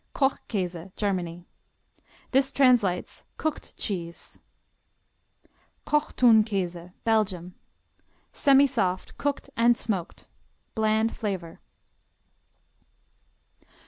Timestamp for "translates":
2.51-3.23